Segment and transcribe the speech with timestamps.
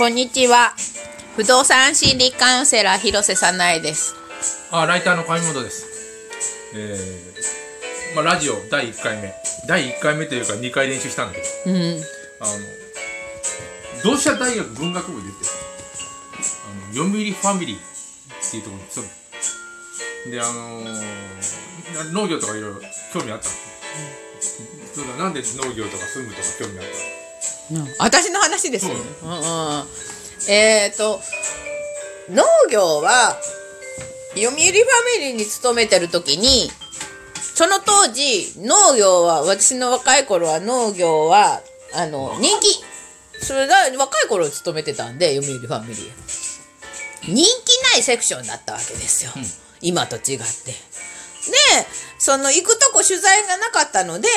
[0.00, 0.72] こんにちは。
[1.36, 4.14] 不動産心理カウンセラー広瀬さなえです。
[4.70, 6.72] あ、ライターの上本です。
[6.74, 9.34] えー、まあ、ラジオ第1回目。
[9.68, 12.00] 第1回目というか2回練習したんだけど、うん。
[12.40, 12.52] あの、
[14.02, 15.34] 同志社大学文学部出て、
[16.64, 17.80] あの、読売ファミリーっ
[18.50, 19.06] ていうところに勤
[20.24, 22.80] めで、あのー、農業とかいろいろ
[23.12, 23.54] 興味あったの。
[24.94, 27.19] そうだ、なんで農業とか住むとか興味あったの？
[27.98, 29.00] 私の話ですよね。
[29.22, 29.84] うんうん、
[30.48, 31.20] えっ、ー、と、
[32.30, 33.36] 農業は、
[34.34, 34.60] 読売ファ
[35.18, 36.70] ミリーに勤めてる時に、
[37.54, 41.60] その当時、農業は、私の若い頃は農業は、
[41.94, 42.84] あの、人気。
[43.44, 46.10] それが若い頃勤めてたんで、読売ファミリー。
[47.22, 49.32] 人気ないセクションだったわけですよ。
[49.36, 49.42] うん
[49.82, 50.36] 今と違って。
[50.36, 50.44] で、
[52.18, 54.28] その行くとこ取材がなかったので、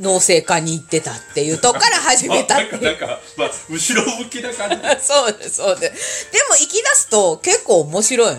[0.00, 2.82] 農政課に行ってたっていうとこから始めたあっていう。
[2.82, 4.76] なんか、なんか、まあ、後ろ向きな感じ。
[4.76, 4.82] うん。
[5.00, 6.30] そうです、そうです。
[6.32, 8.36] でも行き出すと結構面白い。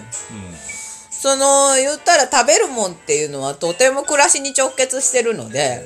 [1.11, 5.83] その、言ったら食べるもんっていうのはとても暮らしに直結してるので、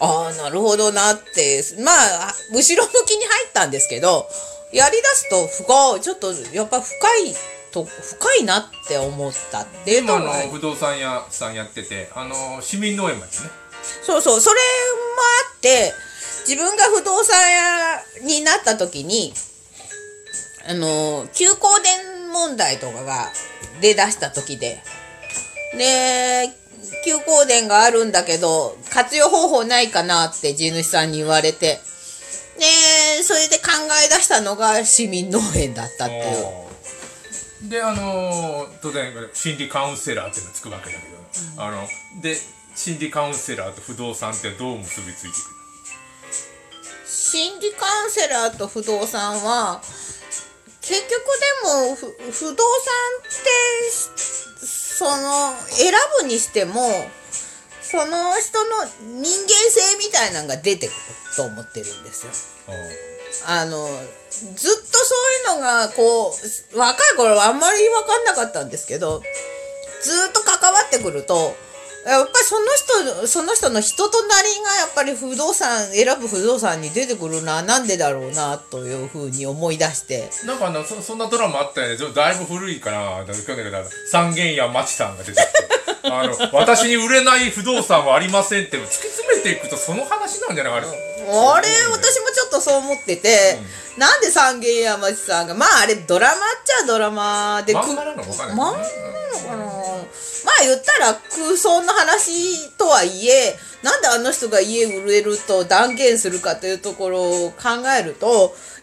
[0.00, 4.26] ああ、なるほどなって、まあ、後ろ向きに入ったんですけど、
[4.72, 6.94] やり出すと深い、ちょっとやっぱ深
[7.26, 7.34] い
[7.70, 13.50] と、深いなって思ったっていう今、のがあの、不動産屋さんやってて、あの、市民農園までね。
[14.02, 14.60] そうそう、それも
[15.52, 15.94] あって、
[16.46, 19.32] 自分が不動産屋になった時に、
[20.68, 23.28] あの、休耕電問題とかが
[23.80, 24.82] 出だした時で、
[25.76, 26.50] で、
[27.04, 31.80] 休耕電があるんだけど、活用方法ないかなって地主さんに言われて、
[32.58, 33.70] で、それで考
[34.04, 36.20] え出したのが市民農園だったってい
[36.66, 36.70] う。
[37.68, 40.98] であのー当然心理カウンセラーっていうのがつくわけだけ
[41.56, 41.86] ど、あの
[42.22, 42.36] で
[42.74, 45.60] 心理カウンセラーと不動産ってどう結びついてくる
[47.06, 49.80] 心理カウンセラーと不動産は
[50.80, 51.18] 結局で
[51.64, 52.56] も不動産っ
[53.22, 55.92] てその選
[56.22, 56.80] ぶにしても
[57.82, 60.96] その人の人間性みたいなのが出てくる
[61.36, 62.74] と思ってるんですよ。
[63.46, 65.14] あのずっとそ
[65.48, 66.34] ういうのがこ
[66.74, 69.22] う若い頃はあんまり分かんなかったんですけど
[70.02, 71.54] ずっと関わってくると
[72.06, 72.66] やっぱりその
[73.20, 80.30] 人その人の人となりがやっぱり不動産選ぶ不動産に出てくるななんでだろうなというふうに思い出して。
[80.46, 82.14] なんかあのそそんなドラマあったよね。
[82.14, 85.50] だいぶ古いかなだ去年だ三軒家町さんが出てきて。
[86.10, 90.72] あの私に売れない不動産はありませんって突き詰めていくとその話なんじゃない？
[90.72, 93.58] あれ、あれ私もちょっとそう思ってて、
[93.98, 98.22] なんで三軒家町さんがまああれドラマっちゃドラマで漫画なの？
[98.24, 99.59] かわかんない漫画なのかな？
[100.44, 108.26] まあ言ったら空想の話とはいえなんであの人が家売れると断言するかというところを考えると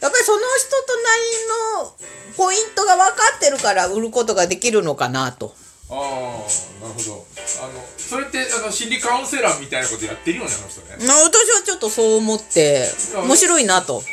[0.01, 1.18] やっぱりその人とな
[1.79, 5.53] りのポイントが分かってるから売ることができるのかなと。
[5.90, 5.95] ああ
[6.84, 7.25] なるほど
[7.63, 13.95] あのそれってあの心理カウンセラーみたいなことやってるよねあの人ねまあ私はちょっとそう思って面白いなと。
[13.95, 14.03] おー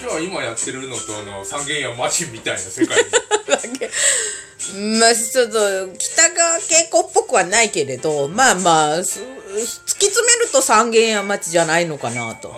[0.00, 3.10] じゃあ今やってるのとあの三軒家町みたいな世界に
[4.74, 12.52] まあちょっと北川景子っぽくはないけれどまあまあす突き詰めると三軒家町じゃないのかなと。
[12.52, 12.54] あ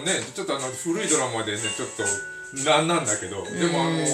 [0.00, 2.04] あねちょっとあの古いドラマでねちょっと
[2.70, 4.06] なんなんだけどでもあのいや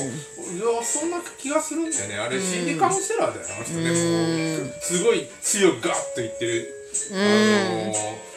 [0.82, 2.16] そんな気がするんだよね。
[2.16, 3.90] あれ心理カウンセラーだよあの人ね。
[3.90, 6.74] もうすごい強くガッと言ってる。
[7.12, 8.29] あの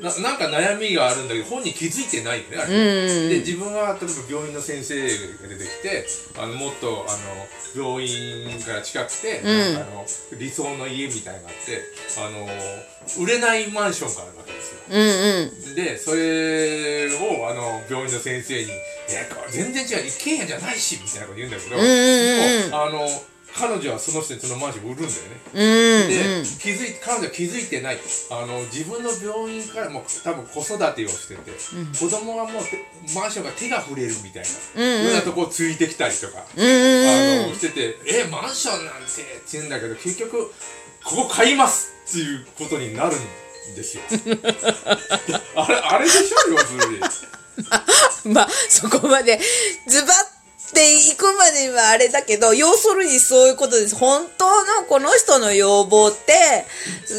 [0.00, 3.28] ななんか悩みがあるんだけど本人気づいてないよねあれ。
[3.28, 6.06] で自分は例えば病院の先生が出てきて
[6.38, 10.06] あのもっとあの病院から近くて、なんかあの
[10.38, 11.82] 理想の家みたいなのがあって
[12.18, 14.80] あの売れないマンションがあるわけですよ。
[14.90, 15.74] うんうん。
[15.74, 18.70] でそれをあの病院の先生に
[19.08, 23.08] 「え全然違う一軒家じゃないし」みたいなこと言うんだけど、んうんうんもうあの
[23.56, 25.40] 彼女はその人にそのマンション売るんだよね。
[25.54, 26.44] うんで、うん。
[26.44, 27.98] 気づい彼女は気づいてない
[28.30, 31.50] あの自分の病院からもう多分子育てをしてて、
[31.98, 32.84] 子供がもうて
[33.14, 34.42] マンションが手が触れるみたい
[34.76, 40.52] な、うんうんようなとこをついてきたりとか、うんうんあのしてて「えマンションなんて」って言うんだけど結局
[41.04, 44.02] ここ買いますっていうことになるんですよ。
[45.56, 47.00] あれあれでしょ要するに。
[48.34, 49.40] まあそこまで
[49.86, 50.35] ズバッ
[50.72, 53.96] ていくまではあれだけど要するにそういうことです。
[53.96, 56.64] 本当のこの人の要望って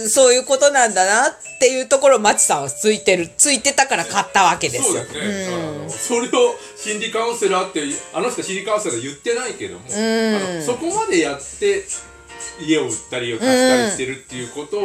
[0.09, 5.03] そういうことなんだなっていうところをマチさんはついてるついてたから買ったわけですよ。
[5.03, 5.25] そうだ。
[5.25, 7.83] よね、あのそれを心理カウンセラーって
[8.13, 11.83] あの人心理カウンセラー言ってないけども、あのそこまでやって
[12.61, 14.81] 家を売ったりを貸したりしてるっていうことを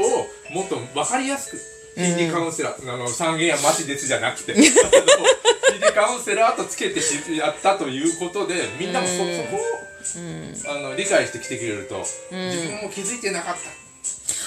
[0.52, 1.58] もっと分かりやすく
[1.96, 4.54] 心理カウンセラー、あの三軒や町ですじゃなくて、
[5.92, 13.82] カウンセラーとつけてしやったということでみんなもそ,、うんそこを、あの理解してきてくれると、自分も気づいてなかった。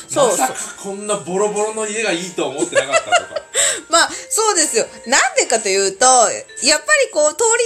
[0.09, 0.27] そう。
[0.29, 3.41] まさかこんなボロボロの家がいいと思ってなかったとか。
[3.89, 4.87] まあそうですよ。
[5.07, 7.65] なんでかというとやっぱりこう通り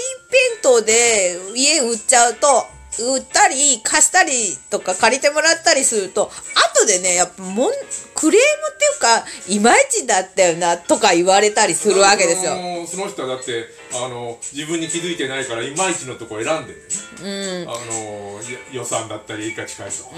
[0.52, 2.68] 一辺倒で家売っちゃうと
[2.98, 6.32] 売ったり貸したりとか借りてもらったりすると
[6.80, 7.72] 後でねやっぱもん
[8.16, 12.54] クレームっていうかいまいちだったよなとか言われたりするわけですよ。
[12.88, 16.80] その人はだってあの自分に気づいてないからいまいちのとこ選んでる、
[17.24, 20.18] ねあのや予算だったりいいか近いと、う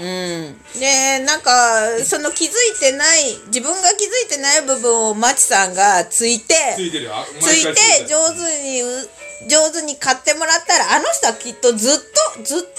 [0.78, 7.12] でなんかその気づいてない自分が気づいてない部分をマチさんがついてついてるよ。
[7.14, 9.08] あついて上手にう
[9.48, 11.96] 上手に買ってもらったらあの人はきっとずっ
[12.36, 12.70] とずっとこ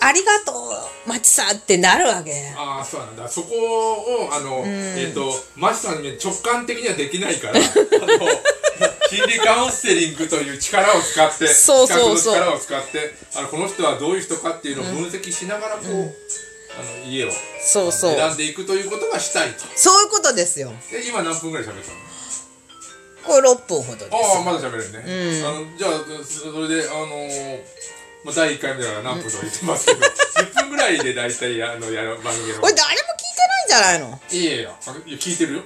[0.00, 2.32] う「ありがとうマチさん」ってなるわけ。
[2.56, 3.28] ああそうなんだ。
[3.28, 7.62] そこをあの、えっ、とマシさんに直感的にはできないからあの
[9.08, 12.34] 心理カウンセリングという力を使ってそうそうそう。
[12.34, 16.14] 力を使ってあのこの人はどういう人かっていうのを分析しながらこう、
[16.78, 18.16] あの家をそうそう。
[18.16, 19.64] 選んでいくということがしたいと。
[19.74, 20.72] そういうことですよ。
[20.90, 22.07] で今何分ぐらい喋ったの？
[23.28, 24.10] これ6分ほどです。
[24.12, 27.58] ああまだ喋れるね、あのじゃあそそれであのー
[28.24, 30.00] まあ、第1回目だから何分とか言ってますけど
[30.42, 34.20] 10分ぐらいで大体あのやる番組のこれ誰も聞いてないんじゃないの？
[34.30, 34.74] いやいや
[35.18, 35.60] 聞いてるよ。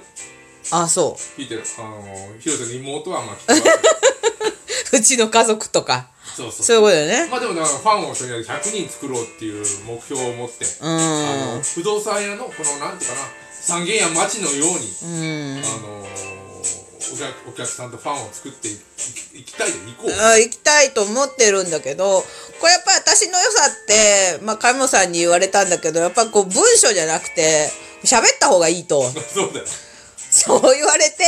[0.71, 1.41] あそう。
[1.41, 1.63] 聞いてる。
[1.77, 3.79] あのー広瀬の妹はあんま聞いてない
[4.93, 6.07] うちの家族とか。
[6.37, 6.75] そうそうそう。
[6.77, 7.27] いうことだよね。
[7.29, 10.89] まあでもだからファンをとにかく100人作ろうっていう目標を持って、うん。
[10.89, 13.27] あの不動産屋のこのなんていうかな
[13.61, 15.63] 三軒や町のように、うん。
[15.63, 15.92] あのー
[17.47, 22.21] お客さんとファンを作っていきたいで行こう、あ行きたいと思ってるんだけど
[22.59, 27.69] これやっぱ私の良さってまあ上本さんに言われたんだけどやっぱこう文章じゃなくて
[28.03, 29.03] 喋った方がいいと。
[29.33, 29.65] そうだよ。
[30.29, 31.23] そう言われて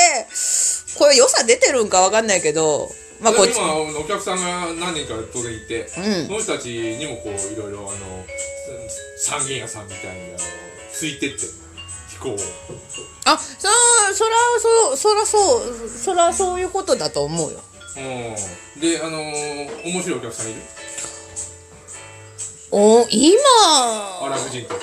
[0.98, 3.56] これ良さ出てるんか分かんないけどまあこっち。
[3.56, 6.28] 今お客さんが何人か当然いて、うん。
[6.28, 8.26] その人たちにもこういろいろあの
[9.18, 10.40] 三軒屋さんみたいにあの
[10.92, 11.38] ついてって。
[11.38, 11.75] 飛
[12.19, 12.38] 行を。
[13.25, 13.67] あそ
[14.13, 17.59] そらそうそらそうそらそういうことだと思うよ。
[17.97, 18.81] うん。
[18.81, 20.62] であのー面白いお客さんいる？
[22.71, 23.39] お今。
[24.25, 24.75] アラブ人と。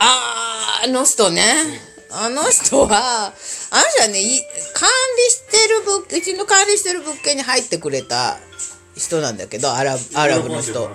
[0.00, 1.42] あーあの人ね、
[2.10, 4.38] あの人はあの人はねい
[4.74, 8.38] 管理してる物うちの管理してる物件に入ってくれた
[8.96, 10.88] 人なんだけどアラブアラブの人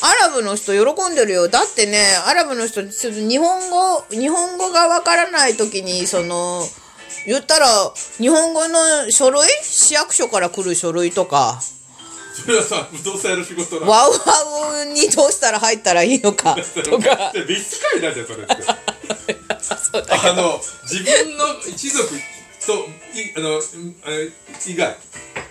[0.00, 1.48] アラブの人喜んでるよ。
[1.48, 6.62] だってねアラブの人ちょっと日本語日本語がわからない時にその
[7.26, 7.66] 言ったら
[8.18, 9.42] 日本語の書類？
[9.62, 11.60] 市役所から来る書類とか。
[12.38, 16.54] それはさ不動産屋の仕事ワウワウにどうしたら入ったらいいのか
[16.84, 17.32] とか。
[17.32, 18.54] で召使いなんじゃんそれって。
[20.10, 22.08] あの自分の一族
[22.64, 22.74] と
[23.18, 24.30] いあのうんえ
[24.66, 24.96] 以外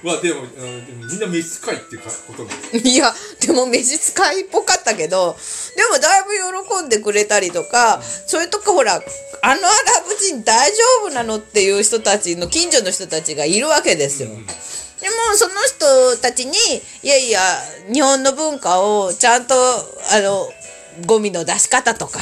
[0.03, 5.35] はでもあのでもみんな召使いっていうかことなのいやでも召使いっぽかったけど
[5.75, 9.59] でもだいぶ喜んでくれたりとかそういうとこほらあのアラ
[10.07, 14.29] ブ人大丈夫なのっていう人たちの近所の人たちがいるわけですよ。
[14.29, 15.53] でもその
[16.15, 16.53] 人たちに
[17.03, 17.39] いやいや
[17.93, 20.49] 日本の文化をちゃんとあの
[21.05, 22.19] ゴミの出し方とか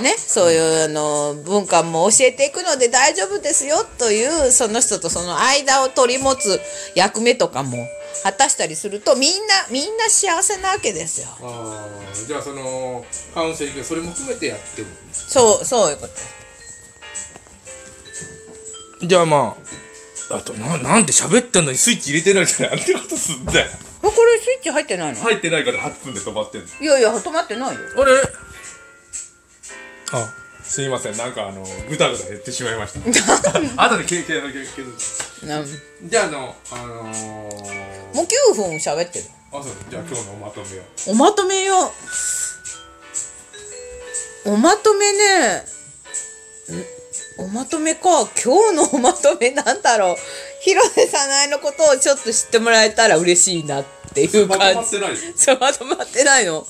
[0.00, 6.60] ねそういうあの文化も教えていくので大丈夫ですよというその人とその間を取り持つ
[6.94, 7.86] 役目とかも
[8.22, 9.38] 果たしたりするとみんな
[9.70, 11.28] みんな幸せなわけですよ。
[11.42, 16.06] ああじゃあそのカウンセリングそれも含めてやってるそうそういうこ
[19.00, 19.06] と。
[19.06, 19.56] じゃあま
[20.30, 23.70] ああとななんで喋ってんのにスイッチ入れてないじゃなんてことすんだよ
[24.04, 25.18] あこれスイッチ入ってないの？
[25.20, 27.80] 入ってないから8分で止まってんのいやいや止まってないよ。
[27.96, 28.12] あれ？
[30.12, 31.16] あすいません。
[31.16, 33.00] なんかあのぐだぐだ言ってしまいました。
[33.84, 35.64] 後でけけけけなも
[36.04, 39.24] じゃああのあのー、う9分喋ってる。
[39.52, 40.82] あそうじゃあ今日のまとめを。
[41.08, 41.92] おまとめよ。
[44.44, 45.56] おまとめね。
[45.56, 45.64] ん
[47.38, 48.28] おまとめか。
[48.42, 50.16] 今日のおまとめなんだろう。
[50.62, 56.66] 広瀬さないのことをちょっと知ってもらえたら嬉しいなっていうまとま感じってないよそうまとまってないの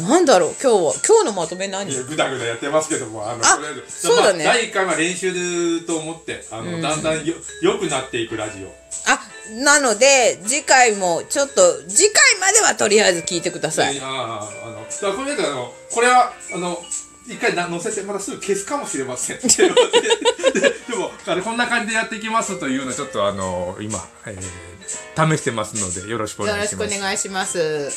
[0.00, 0.92] なんだろう今日は。
[1.06, 1.90] 今日のまとめ何？
[1.90, 4.44] いやぐだぐだやってますけどもあのあとりあえずそうだね。
[4.44, 8.68] まあ第1回は練習と思ってあの、だんだんよ良くなっていくラジオ。
[9.10, 9.18] あ
[9.64, 13.94] なので次回もちょっと次回まではとりあえず聞いてください。
[13.94, 16.78] であああのだからこれだあのこれはあの
[17.26, 19.38] 一回な載せてまたすぐ消すかもしれません。
[19.40, 19.46] で
[20.60, 24.42] ででもあのこんな感じでやっていきますというのをちょっとあの今、えー
[24.88, 26.84] 試してますのでよろしくおよ願いします。
[26.84, 27.90] ろしくお願いします